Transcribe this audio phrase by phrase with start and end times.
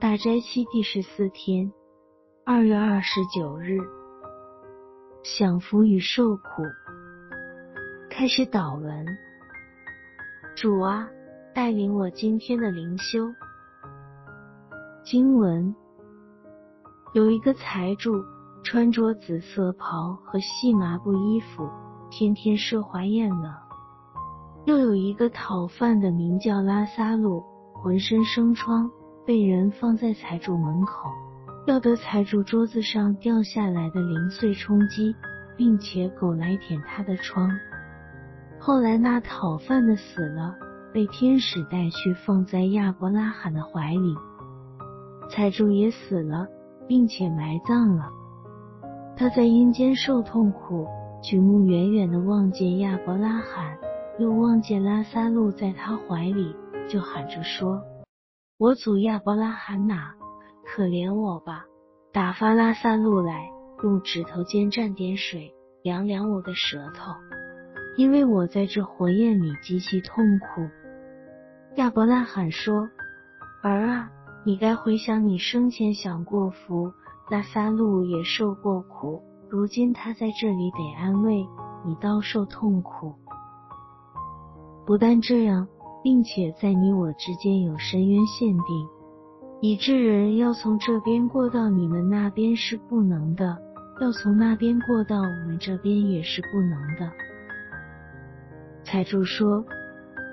[0.00, 1.72] 大斋期第十四天，
[2.44, 3.78] 二月二十九日，
[5.22, 6.42] 享福与受苦。
[8.10, 9.06] 开始祷文，
[10.56, 11.08] 主啊，
[11.54, 13.28] 带领我今天的灵修。
[15.04, 15.74] 经文
[17.12, 18.12] 有一个财主，
[18.62, 21.68] 穿着紫色袍和细麻布衣服，
[22.10, 23.50] 天天奢华宴乐；
[24.66, 27.42] 又有一个讨饭的，名叫拉萨路，
[27.74, 28.90] 浑身生疮。
[29.28, 31.10] 被人放在财主门口，
[31.66, 35.14] 要得财主桌子上掉下来的零碎充饥，
[35.54, 37.50] 并且狗来舔他的疮。
[38.58, 40.54] 后来那讨饭的死了，
[40.94, 44.16] 被天使带去放在亚伯拉罕的怀里。
[45.28, 46.46] 财主也死了，
[46.88, 48.08] 并且埋葬了。
[49.14, 50.86] 他在阴间受痛苦，
[51.22, 53.76] 举目远远的望见亚伯拉罕，
[54.18, 56.56] 又望见拉萨路在他怀里，
[56.88, 57.78] 就喊着说。
[58.58, 60.14] 我祖亚伯拉罕呐，
[60.66, 61.64] 可怜我吧！
[62.12, 63.48] 打发拉萨路来，
[63.84, 67.14] 用指头尖蘸点水，凉凉我的舌头，
[67.96, 70.68] 因为我在这火焰里极其痛苦。
[71.76, 72.90] 亚伯拉罕说
[73.62, 74.10] ：“儿啊，
[74.44, 76.92] 你该回想你生前享过福，
[77.30, 81.46] 拉萨路也受过苦，如今他在这里得安慰，
[81.86, 83.14] 你倒受痛苦。
[84.84, 85.68] 不但这样。”
[86.02, 88.88] 并且在你我之间有深渊限定，
[89.60, 93.58] 以致人要从这边过到你们那边是不能的，
[94.00, 97.10] 要从那边过到我们这边也是不能的。
[98.84, 99.64] 财主说：“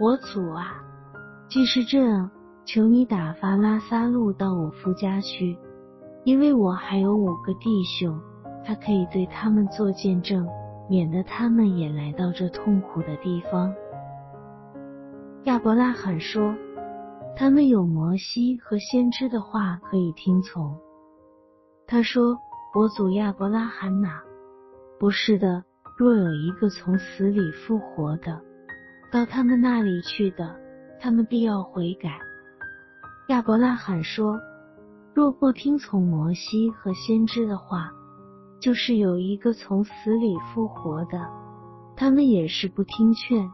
[0.00, 0.82] 我祖啊，
[1.48, 2.30] 既是这样，
[2.64, 5.56] 求你打发拉萨路到我夫家去，
[6.24, 8.18] 因为我还有五个弟兄，
[8.64, 10.48] 他可以对他们做见证，
[10.88, 13.72] 免得他们也来到这痛苦的地方。”
[15.60, 16.54] 亚伯拉罕说
[17.36, 20.74] ：“他们有摩西和先知的话可以听从。”
[21.86, 22.34] 他说
[22.74, 24.22] ：“我祖亚伯拉罕哪？
[24.98, 25.62] 不是的。
[25.98, 28.40] 若有一个从死里复活的，
[29.12, 30.56] 到他们那里去的，
[30.98, 32.18] 他们必要悔改。”
[33.28, 34.40] 亚伯拉罕说
[35.12, 37.92] ：“若不听从摩西和先知的话，
[38.60, 41.28] 就是有一个从死里复活的，
[41.94, 43.46] 他们也是不听劝。”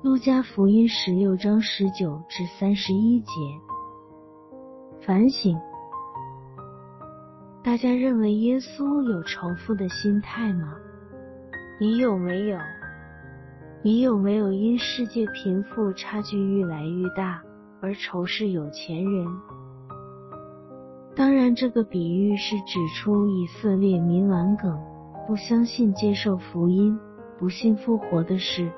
[0.00, 3.30] 路加福音十六章十九至三十一节。
[5.04, 5.58] 反省：
[7.64, 10.76] 大家认为耶稣有仇富的心态吗？
[11.80, 12.56] 你有没有？
[13.82, 17.42] 你有没有因世界贫富差距愈来愈大
[17.80, 19.26] 而仇视有钱人？
[21.16, 24.78] 当然，这个比喻是指出以色列民顽梗，
[25.26, 26.96] 不相信接受福音，
[27.36, 28.70] 不信复活的事。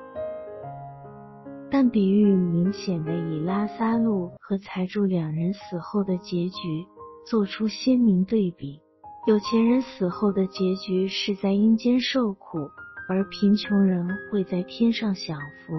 [1.71, 6.85] 但比喻明显的以拉萨路和财主两人死后的结局
[7.25, 8.81] 做出鲜明对比。
[9.25, 12.69] 有钱人死后的结局是在阴间受苦，
[13.07, 15.73] 而贫穷人会在天上享福。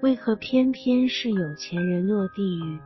[0.00, 2.78] 为何偏偏是有钱人落地狱？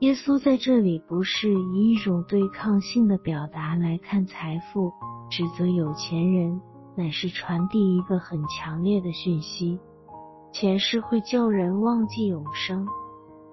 [0.00, 4.92] 耶稣在这里不是以一种对抗性的表达来看财富，
[5.28, 6.60] 指责有钱人。
[6.96, 9.78] 乃是传递一个很强烈的讯息：
[10.50, 12.86] 前世会叫人忘记永生，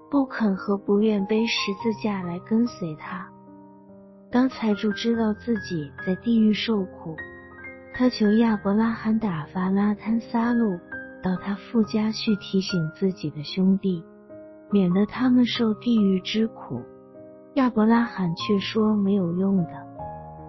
[0.09, 3.27] 不肯和不愿背十字架来跟随他。
[4.31, 7.15] 当财主知道自己在地狱受苦，
[7.93, 10.79] 他求亚伯拉罕打发拉坦撒路
[11.21, 14.03] 到他父家去提醒自己的兄弟，
[14.71, 16.81] 免得他们受地狱之苦。
[17.55, 19.92] 亚伯拉罕却说没有用的。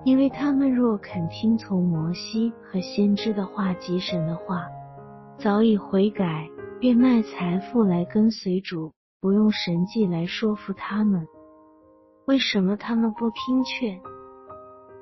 [0.05, 4.67] 因为他们若肯听从摩西和先知的话及神的话，
[5.39, 6.47] 早已悔改，
[6.79, 11.27] 变卖财富来跟随主，不用神迹来说服他们。
[12.27, 13.99] 为什么他们不听劝？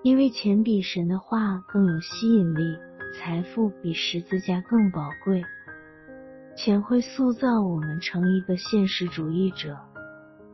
[0.05, 2.61] 因为钱比神的话更有吸引力，
[3.19, 5.43] 财富比十字架更宝贵。
[6.57, 9.77] 钱会塑造我们成一个现实主义者，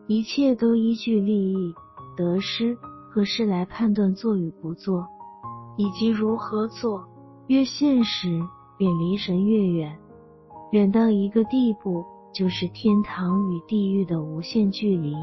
[0.07, 1.75] 一切都依据利益
[2.17, 2.79] 得失。
[3.11, 5.07] 何时来判断做与不做，
[5.77, 7.05] 以及如何做？
[7.47, 8.41] 越现实，
[8.77, 9.99] 便离神越远，
[10.73, 15.15] 远到一个地步，就是天堂与地狱的无限距离，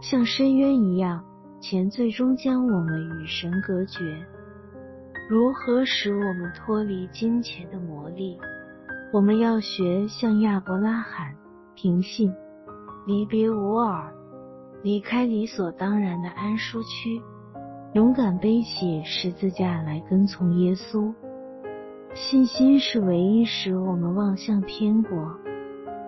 [0.00, 1.24] 像深渊一样。
[1.60, 4.00] 钱最终将我们与神隔绝。
[5.28, 8.38] 如何使我们脱离金钱的魔力？
[9.12, 11.34] 我们要学像亚伯拉罕，
[11.74, 12.32] 平信，
[13.06, 14.10] 离别无耳。
[14.82, 17.20] 离开理所当然的安舒区，
[17.92, 21.12] 勇敢背起十字架来跟从耶稣。
[22.14, 25.10] 信心是唯一使我们望向天国、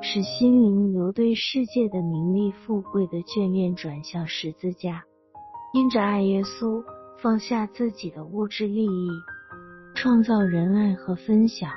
[0.01, 5.05] 使心灵由对世界的名利富贵的眷恋转向十字架，
[5.75, 6.83] 因着爱耶稣，
[7.23, 9.09] 放下自己的物质利益，
[9.95, 11.71] 创造仁爱和分享，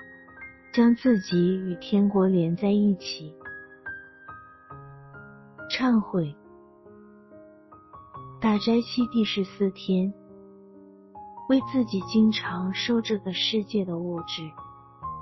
[0.73, 3.33] 将自己与天国连在一起。
[5.69, 6.35] 忏悔，
[8.45, 10.13] 大斋期第十四天，
[11.49, 14.43] 为自己经常受这个世界的物质。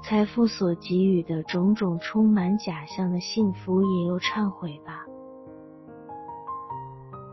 [0.04, 5.06] 财富所给予的种种充满假象的幸福，也有忏悔吧。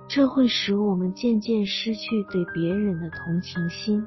[0.07, 4.07] 这会使我们渐渐失去对别人的同情心，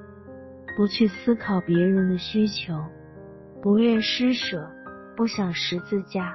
[0.78, 2.74] 不去思考别人的需求，
[3.62, 4.66] 不愿施舍，
[5.18, 6.34] 不想十字架。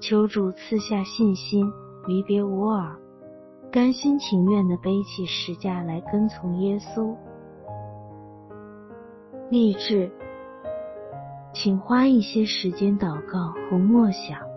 [0.00, 1.70] 求主赐下信心，
[2.06, 2.98] 离别无耳，
[3.70, 7.16] 甘心情愿的背起石架来跟从耶稣。
[9.50, 10.10] 励志。
[11.52, 14.49] 请花一些时间祷告和默想。